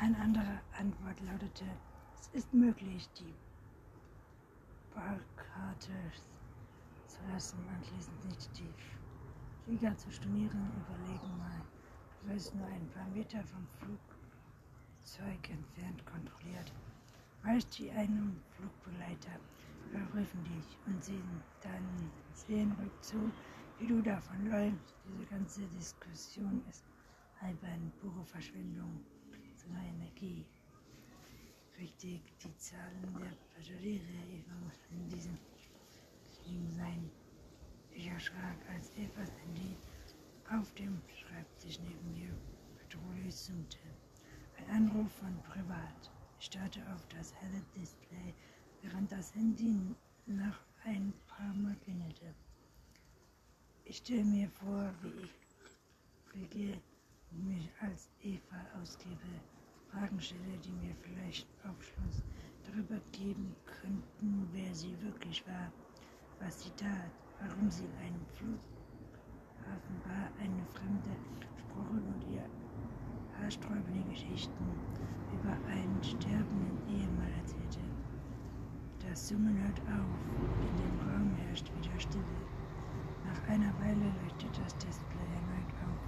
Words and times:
Eine 0.00 0.16
andere 0.20 0.60
Antwort 0.78 1.20
lautete, 1.22 1.64
es 2.20 2.28
ist 2.28 2.54
möglich, 2.54 3.08
die 3.18 3.34
Barkarte 4.94 5.92
zu 7.08 7.18
lassen, 7.32 7.58
anschließend 7.68 8.24
nicht 8.26 8.58
die 8.60 8.72
Flieger 9.64 9.96
zu 9.96 10.12
stornieren. 10.12 10.70
Überlegen 10.86 11.36
mal, 11.36 11.60
du 12.22 12.28
wirst 12.28 12.54
nur 12.54 12.66
ein 12.68 12.88
paar 12.90 13.08
Meter 13.08 13.42
vom 13.42 13.66
Flugzeug 13.80 15.50
entfernt 15.50 16.06
kontrolliert. 16.06 16.72
Weißt 17.42 17.76
du 17.80 17.90
einem 17.90 18.40
Flugbegleiter 18.52 19.40
überprüfen 19.90 20.44
dich 20.44 20.78
und 20.86 21.02
sehen 21.02 21.42
dann 21.60 22.12
sehen 22.34 22.70
rückzu, 22.80 23.32
wie 23.78 23.88
du 23.88 24.00
davon 24.00 24.48
läufst. 24.48 24.94
Diese 25.08 25.26
ganze 25.26 25.62
Diskussion 25.76 26.62
ist 26.70 26.84
albern, 27.40 27.92
pure 28.00 28.24
Verschwendung 28.26 29.04
seiner 29.68 29.84
Energie. 29.86 30.44
Richtig, 31.78 32.22
die 32.42 32.56
Zahlen 32.56 33.14
der 33.20 33.36
Passagiere 33.54 34.02
in 34.90 35.08
diesem 35.08 35.38
Ding 36.44 36.68
sein. 36.70 37.10
Ich 37.92 38.06
erschrak, 38.06 38.56
als 38.68 38.90
Evas 38.96 39.30
Handy 39.44 39.76
auf 40.50 40.72
dem 40.74 41.00
Schreibtisch 41.08 41.78
neben 41.80 42.12
mir 42.12 42.34
bedrohlich 42.78 43.34
summte. 43.34 43.78
Ein 44.56 44.70
Anruf 44.70 45.12
von 45.12 45.40
Privat. 45.42 46.10
Ich 46.40 46.46
starrte 46.46 46.80
auf 46.94 47.06
das 47.08 47.34
helle 47.34 47.62
Display, 47.76 48.34
während 48.82 49.10
das 49.12 49.34
Handy 49.34 49.94
nach 50.26 50.60
ein 50.84 51.12
paar 51.26 51.52
Mal 51.54 51.76
klingelte. 51.84 52.34
Ich 53.84 53.98
stelle 53.98 54.24
mir 54.24 54.48
vor, 54.50 54.92
wie 55.02 55.28
ich 56.34 56.78
mich 57.30 57.70
als 57.80 58.08
Eva 58.22 58.66
ausgebe, 58.80 59.28
Fragen 59.90 60.20
stelle, 60.20 60.58
die 60.64 60.72
mir 60.72 60.94
vielleicht 61.02 61.48
Aufschluss 61.64 62.22
darüber 62.64 63.00
geben 63.12 63.54
könnten, 63.64 64.48
wer 64.52 64.74
sie 64.74 64.94
wirklich 65.02 65.46
war, 65.46 65.72
was 66.40 66.62
sie 66.62 66.70
tat, 66.70 67.12
warum 67.40 67.70
sie 67.70 67.84
in 67.84 67.96
einem 67.96 68.26
Flughafen 68.26 69.96
war, 70.04 70.30
eine 70.40 70.64
Fremde 70.66 71.10
gesprochen 71.40 72.02
und 72.14 72.24
ihr 72.34 72.44
haarsträubende 73.40 74.02
Geschichten 74.10 74.64
über 75.32 75.56
einen 75.66 76.02
sterbenden 76.02 76.78
Ehemann 76.88 77.32
erzählte. 77.40 77.80
Das 79.08 79.28
Summen 79.28 79.56
hört 79.62 79.80
auf 79.80 80.20
in 80.60 80.76
dem 80.76 80.98
Raum 81.00 81.34
herrscht 81.36 81.72
wieder 81.74 81.98
Stille. 81.98 82.24
Nach 83.24 83.48
einer 83.48 83.72
Weile 83.80 84.04
leuchtet 84.22 84.58
das 84.58 84.76
Display 84.78 85.26
erneut 85.34 85.72
auf, 85.86 86.00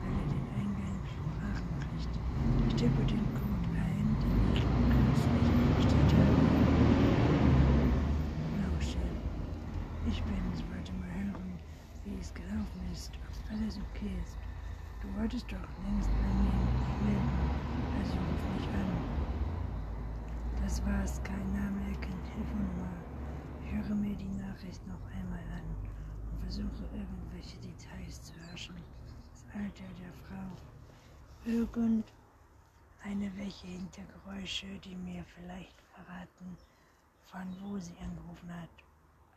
weil 0.00 0.12
er 0.20 0.26
den 0.26 0.48
Eingang 0.60 1.00
Sprachnachricht. 1.06 2.20
Ich 2.68 2.74
tippe 2.74 3.04
den 3.06 3.32
Code 3.34 3.70
ein, 3.74 4.18
den 4.20 4.52
ich 4.52 4.68
kürzlich 4.90 5.54
bestellt 5.76 6.14
habe. 6.14 6.50
Lausche. 8.52 8.98
Ich 10.08 10.22
bin's, 10.22 10.62
wollte 10.70 10.92
mal 10.92 11.10
hören, 11.10 11.58
wie 12.04 12.16
es 12.20 12.32
gelaufen 12.32 12.80
ist, 12.92 13.10
ob 13.26 13.50
alles 13.50 13.76
okay 13.76 14.12
ist. 14.22 14.38
Du 15.02 15.12
wolltest 15.18 15.50
doch 15.50 15.68
längst 15.82 16.08
bei 16.08 16.28
mir 16.30 16.54
melden, 17.02 17.50
also 17.98 18.14
ruf 18.14 18.42
mich 18.54 18.68
an. 18.68 18.90
Das 20.62 20.80
war's, 20.86 21.20
kein 21.24 21.52
Name, 21.52 21.82
keine 22.00 22.22
Telefonnummer. 22.22 22.94
Ich 23.64 23.72
höre 23.72 23.96
mir 23.96 24.14
die 24.14 24.30
Nachricht 24.38 24.86
noch 24.86 25.02
einmal 25.10 25.42
an 25.58 25.66
und 26.30 26.40
versuche 26.40 26.84
irgendwelche 26.94 27.58
Details 27.58 28.22
zu 28.22 28.32
erhaschen. 28.46 28.76
Das 29.32 29.44
Alter 29.54 29.90
der 29.98 30.12
Frau. 30.22 30.48
Irgendeine 31.44 32.04
welche 33.36 33.66
Hintergeräusche, 33.66 34.68
die 34.84 34.94
mir 34.94 35.24
vielleicht 35.34 35.82
verraten, 35.94 36.56
von 37.24 37.56
wo 37.60 37.76
sie 37.80 37.96
angerufen 37.98 38.54
hat. 38.54 38.85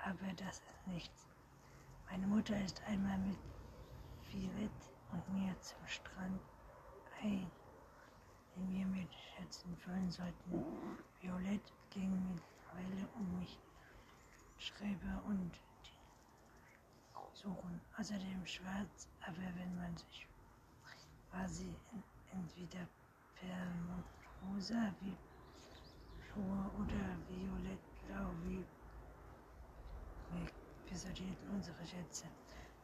Aber 0.06 0.34
das 0.38 0.58
ist 0.60 0.88
nichts. 0.88 1.28
Meine 2.10 2.28
Mutter 2.28 2.60
ist 2.64 2.82
einmal 2.88 3.18
mit 3.20 3.38
Violet 4.32 4.72
und 5.12 5.30
mir 5.34 5.60
zum 5.62 5.86
Strand 5.88 6.42
ein, 7.22 7.52
den 8.56 8.74
wir 8.74 8.86
mit 8.86 9.10
Schätzen 9.14 9.76
füllen 9.78 10.12
sollten. 10.12 10.66
Violett 11.22 11.74
ging 11.92 12.12
mittlerweile 12.34 13.08
um 13.16 13.40
mich, 13.40 13.60
Schreiber 14.58 15.24
und 15.28 15.52
suchen. 17.34 17.80
Außerdem 17.98 18.46
schwarz, 18.46 19.08
aber 19.22 19.38
wenn 19.56 19.76
man 19.78 19.96
sich 19.98 20.28
sie 21.48 21.74
entweder 22.32 22.88
perlmutrosa 23.36 24.94
wie 25.02 25.16
Flur 26.20 26.72
oder 26.78 27.18
violettblau 27.28 28.34
wie 28.44 28.66
sortierten 31.00 31.50
unsere 31.56 31.86
Schätze. 31.86 32.26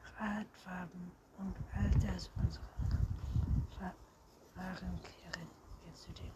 Nach 0.01 0.27
Art, 0.27 0.47
Farben 0.63 1.11
und 1.37 1.55
all 1.73 1.89
das 1.99 2.31
unsere 2.41 2.63
waren 4.55 4.99
kehren 5.03 5.47
wir 5.83 5.93
zu 5.93 6.11
dem. 6.13 6.31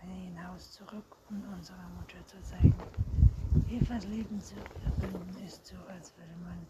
Familienhaus 0.00 0.72
zurück, 0.72 1.16
um 1.28 1.42
unserer 1.52 1.88
Mutter 1.98 2.24
zu 2.24 2.40
zeigen. 2.42 2.74
Evas 3.68 4.06
Leben 4.06 4.40
zu 4.40 4.54
verbinden 4.82 5.36
ist 5.44 5.66
so, 5.66 5.76
als 5.88 6.16
würde 6.16 6.36
man 6.42 6.66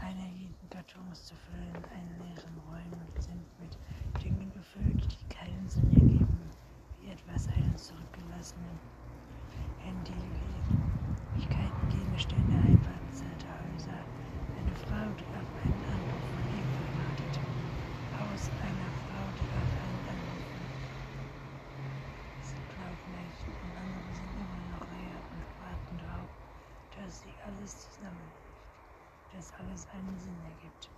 eine 0.00 0.28
jeden 0.34 0.68
Kartons 0.70 1.26
zu 1.26 1.34
füllen, 1.36 1.84
einen 1.94 2.18
leeren 2.18 2.58
Räumen 2.68 3.06
sind 3.20 3.46
mit 3.60 3.78
Dingen 4.22 4.52
gefüllt, 4.52 5.06
die 5.12 5.34
keinen 5.34 5.68
Sinn 5.68 5.92
ergeben, 5.94 6.50
wie 7.00 7.10
etwas 7.10 7.46
einen 7.48 7.76
zurückgelassenen 7.76 8.80
Handy, 9.78 10.12
Fähigkeiten, 11.36 11.88
Gegenstände, 11.88 12.56
Einparkzeit, 12.56 13.44
Häuser, 13.46 14.00
eine 14.58 14.74
Frau, 14.74 15.06
die 15.14 15.28
auf 15.36 15.50
einen 15.62 15.84
Anruf 15.84 16.24
von 16.32 16.44
Eva 16.50 16.82
wartet, 16.96 17.34
Haus 18.18 18.50
einer 18.64 18.90
Frau, 19.04 19.24
die 19.36 19.48
auf 19.52 19.72
einen 19.84 20.02
Anruf 20.10 20.46
Sie 22.42 22.62
glaubt 22.72 23.06
nicht 23.14 23.42
und 23.46 23.72
andere 23.76 24.10
sind 24.16 24.32
immer 24.34 24.62
noch 24.74 24.86
hier 24.96 25.18
und 25.30 25.44
warten 25.60 25.96
darauf, 26.02 26.30
dass 26.96 27.22
sie 27.22 27.36
alles 27.66 27.90
zusammen, 27.90 28.30
dass 29.34 29.52
alles 29.54 29.88
einen 29.88 30.16
Sinn 30.20 30.38
ergibt. 30.54 30.88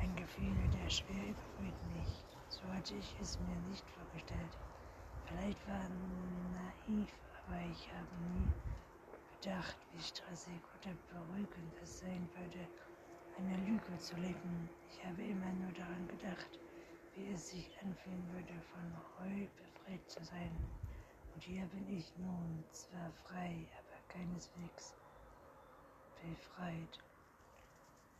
Ein 0.00 0.16
Gefühl, 0.16 0.56
der 0.72 0.88
schwer 0.88 1.22
überbrüht 1.28 1.80
mich. 1.92 2.24
So 2.48 2.62
hatte 2.72 2.94
ich 2.94 3.14
es 3.20 3.38
mir 3.40 3.56
nicht 3.68 3.84
vorgestellt. 3.90 4.56
Vielleicht 5.26 5.68
war 5.68 5.84
naiv, 6.88 7.12
aber 7.44 7.60
ich 7.70 7.92
habe 7.92 8.08
nie 8.32 8.48
gedacht, 9.36 9.76
wie 9.92 10.02
stressig 10.02 10.62
oder 10.80 10.96
beruhigend 11.12 11.76
es 11.82 11.98
sein 11.98 12.26
würde, 12.40 12.64
eine 13.36 13.58
Lüge 13.66 13.98
zu 13.98 14.16
leben. 14.16 14.70
Ich 14.88 15.04
habe 15.04 15.20
immer 15.20 15.52
nur 15.60 15.72
daran 15.72 16.08
gedacht, 16.08 16.58
wie 17.16 17.28
es 17.34 17.50
sich 17.50 17.68
anfühlen 17.82 18.24
würde, 18.32 18.56
von 18.72 18.88
Heu 19.18 19.46
befreit 19.60 20.10
zu 20.10 20.24
sein. 20.24 20.56
Und 21.34 21.44
hier 21.44 21.66
bin 21.66 21.86
ich 21.94 22.10
nun 22.16 22.64
zwar 22.72 23.12
frei, 23.26 23.68
aber 23.76 24.00
keineswegs 24.08 24.94
befreit. 26.22 26.98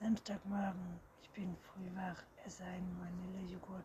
Samstagmorgen, 0.01 1.01
ich 1.23 1.31
bin 1.31 1.57
früh 1.57 1.89
wach, 1.97 2.23
esse 2.45 2.65
einen 2.65 2.97
Vanillejoghurt 3.01 3.85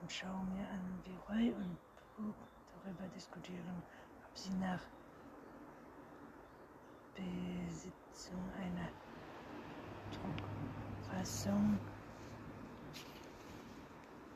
und 0.00 0.12
schaue 0.12 0.44
mir 0.46 0.68
an, 0.68 1.00
wie 1.04 1.16
Roy 1.28 1.52
und 1.54 1.76
Brooke 2.16 2.48
darüber 2.82 3.08
diskutieren, 3.14 3.82
ob 4.26 4.36
sie 4.36 4.54
nach 4.54 4.80
Besitzung 7.14 8.42
einer 8.60 8.88
Druckfassung 10.10 11.78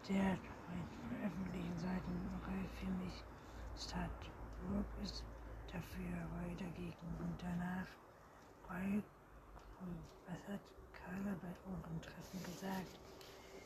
der 0.09 0.39
öffentlichen 1.25 1.79
Seiten 1.79 2.29
für 2.81 2.91
mich 3.05 3.25
statt. 3.77 4.11
Brooke 4.61 5.03
ist 5.03 5.25
dafür, 5.73 6.17
Roy 6.41 6.55
dagegen 6.57 7.17
und 7.21 7.43
danach 7.43 7.87
Roy, 8.71 9.03
was 10.27 10.49
hat 10.49 10.61
Carla 10.93 11.35
bei 11.41 11.55
eurem 11.71 12.03
Treffen 12.03 12.43
gesagt? 12.45 13.01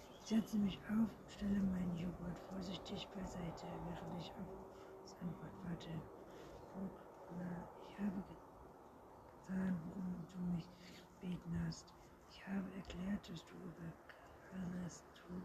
Ich 0.09 0.29
setze 0.29 0.57
mich 0.59 0.79
auf, 0.91 1.11
stelle 1.35 1.59
meinen 1.59 1.99
Joghurt 1.99 2.39
vorsichtig 2.49 3.09
beiseite, 3.09 3.67
während 3.89 4.21
ich 4.21 4.31
auf 4.39 4.47
das 5.03 5.17
Antwort 5.21 5.51
warte. 5.65 5.91
Na, 7.37 7.51
ich 7.89 7.99
habe 7.99 8.23
getan, 9.49 9.77
worum 9.87 10.15
du 10.33 10.55
mich 10.55 10.69
gebeten 11.21 11.61
hast. 11.67 11.87
Ich 12.31 12.47
habe 12.47 12.71
erklärt, 12.77 13.29
dass 13.29 13.45
du 13.47 13.57
über 13.57 13.93
Carlas 14.51 15.03
Tod 15.19 15.43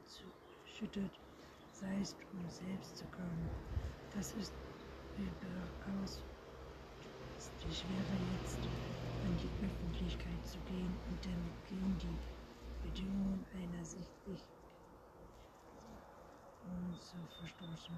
geschüttet 0.63 1.19
seist, 1.73 2.15
um 2.31 2.47
selbst 2.49 2.95
zu 2.97 3.05
kommen. 3.07 3.49
Das 4.13 4.33
ist 4.35 4.53
überaus 5.15 6.23
ich 7.69 7.83
wäre 7.89 8.17
jetzt 8.33 9.06
an 9.27 9.35
die 9.35 9.65
Öffentlichkeit 9.65 10.45
zu 10.47 10.57
gehen 10.71 10.93
und 11.09 11.19
damit 11.25 11.57
gegen 11.67 11.97
die 11.99 12.17
Bedingungen 12.87 13.45
einer 13.59 13.83
sichtlich 13.83 14.39
zu 17.01 17.17
verstoßen 17.39 17.95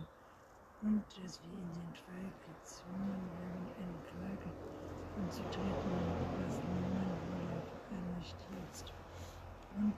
und 0.81 1.03
dass 1.21 1.39
wir 1.43 1.53
in 1.53 1.69
den 1.69 1.93
Fall 2.01 2.29
gezwungen 2.49 3.21
werden, 3.37 3.69
eine 3.77 3.99
Klage 4.09 4.49
anzutreten, 5.17 6.17
was 6.41 6.63
niemand 6.63 7.13
oder 7.29 8.17
nicht 8.17 8.37
jetzt. 8.57 8.91
Und 9.77 9.93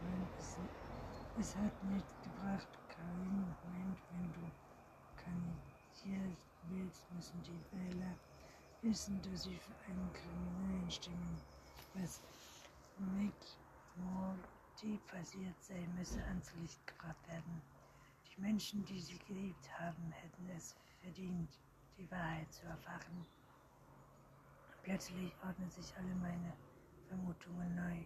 mein, 0.00 0.28
es, 0.38 0.56
es 1.40 1.56
hat 1.56 1.84
nichts 1.92 2.14
gebracht, 2.22 2.68
kein 2.88 3.28
Moment, 3.28 3.98
wenn 4.12 4.32
du 4.32 4.44
kandidieren 5.16 6.36
willst, 6.70 7.02
müssen 7.12 7.42
die 7.42 7.60
Wähler 7.76 8.29
wissen, 8.82 9.20
dass 9.22 9.44
sie 9.44 9.58
für 9.58 9.74
einen 9.86 10.12
Kriminellen 10.12 10.90
stimmen. 10.90 11.36
Was 11.94 12.22
mit 12.98 13.58
Morty 13.96 14.98
passiert 15.06 15.62
sei, 15.62 15.86
müsse 15.96 16.22
ans 16.24 16.52
Licht 16.54 16.86
gebracht 16.86 17.28
werden. 17.28 17.60
Die 18.26 18.40
Menschen, 18.40 18.84
die 18.84 19.00
sie 19.00 19.18
geliebt 19.18 19.68
haben, 19.78 20.12
hätten 20.12 20.48
es 20.56 20.74
verdient, 21.02 21.50
die 21.98 22.10
Wahrheit 22.10 22.52
zu 22.52 22.64
erfahren. 22.66 23.26
Plötzlich 24.82 25.32
ordnen 25.44 25.70
sich 25.70 25.94
alle 25.96 26.14
meine 26.14 26.52
Vermutungen 27.08 27.74
neu. 27.74 28.04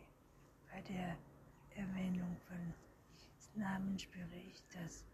Bei 0.73 0.81
der 0.83 1.17
Erwähnung 1.77 2.37
von 2.49 2.75
Namen 3.55 3.97
spüre 3.99 4.35
ich 4.35 4.63
das 4.73 5.05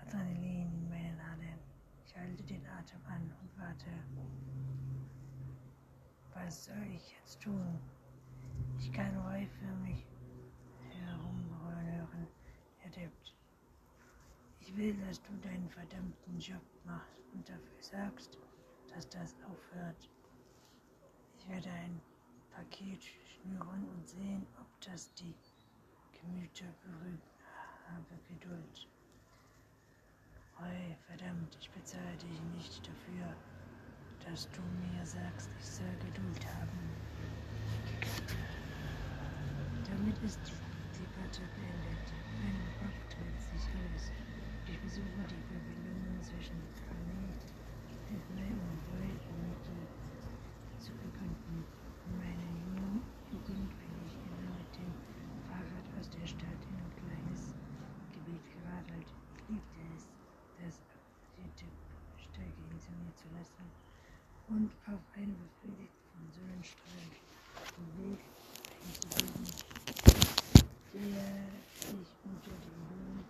Adrenalin 0.00 0.72
in 0.72 0.88
meinen 0.88 1.20
Adern. 1.20 1.73
Ich 2.14 2.20
halte 2.20 2.44
den 2.44 2.64
Atem 2.68 3.00
an 3.06 3.22
und 3.42 3.58
warte. 3.58 3.90
Was 6.32 6.66
soll 6.66 6.86
ich 6.94 7.10
jetzt 7.10 7.42
tun? 7.42 7.80
Ich 8.78 8.92
kann 8.92 9.16
Roy 9.16 9.48
für 9.58 9.74
mich 9.82 10.06
herumrollen 10.90 11.96
hören. 11.96 12.28
Er 12.84 12.90
tippt. 12.92 13.34
Ich 14.60 14.76
will, 14.76 14.94
dass 15.06 15.20
du 15.22 15.32
deinen 15.42 15.68
verdammten 15.68 16.38
Job 16.38 16.62
machst 16.84 17.20
und 17.32 17.48
dafür 17.48 17.82
sagst, 17.82 18.38
dass 18.94 19.08
das 19.08 19.34
aufhört. 19.50 20.08
Ich 21.38 21.48
werde 21.48 21.70
ein 21.70 22.00
Paket 22.52 23.02
schnüren 23.02 23.88
und 23.88 24.08
sehen, 24.08 24.46
ob 24.60 24.80
das 24.82 25.12
die 25.14 25.34
Gemüter 26.12 26.72
berührt. 26.84 27.22
Habe 27.88 28.20
Geduld. 28.28 28.88
Roy, 30.60 30.96
verdammt, 31.08 31.56
ich 31.60 31.68
bezahle 31.70 32.16
dich 32.22 32.40
nicht 32.54 32.86
dafür, 32.86 33.26
dass 34.24 34.48
du 34.52 34.62
mir 34.62 35.04
sagst, 35.04 35.50
ich 35.58 35.66
soll 35.66 35.94
Geduld 35.98 36.46
haben. 36.46 36.78
Damit 39.90 40.16
ist 40.22 40.38
die 40.46 41.02
Debatte 41.02 41.42
beendet. 41.58 42.06
Mein 42.38 42.62
Kopf 42.78 42.98
dreht 43.10 43.40
sich 43.50 43.66
alles. 43.74 44.12
Ich 44.70 44.78
versuche 44.78 45.26
die 45.26 45.42
Verbindungen 45.50 46.22
zwischen 46.22 46.62
Planet, 46.86 47.40
Edmund 48.14 48.54
und 48.54 48.78
Roy 48.94 49.10
und 49.34 49.58
zu 50.78 50.92
begründen. 51.02 51.66
In 52.06 52.16
meiner 52.16 52.50
Jugend 53.32 53.70
bin 53.80 53.94
ich 54.06 54.14
immer 54.22 54.54
mit 54.54 54.70
dem 54.78 54.94
Fahrrad 55.48 55.86
aus 55.98 56.08
der 56.10 56.26
Stadt 56.26 56.62
in 56.70 56.78
ein 56.78 56.94
kleines 56.96 57.54
Gebiet 58.12 58.44
geradelt. 58.54 59.08
Ich 59.34 59.48
liebte 59.48 59.80
es, 59.96 60.08
das 60.56 60.80
absolute 60.94 61.66
Strecke 62.16 62.62
hinter 62.70 62.92
mir 63.02 63.13
zu 63.24 63.32
lassen. 63.32 63.64
Und 64.48 64.70
auf 64.86 65.00
eine 65.16 65.32
befriedigt 65.32 65.96
von 66.12 66.28
den 67.72 67.88
Weg 67.96 68.20
einzugeben, 68.84 69.44
der 70.92 71.24
sich 71.80 72.10
unter 72.24 72.52
den 72.60 72.80
Blumen 72.84 73.23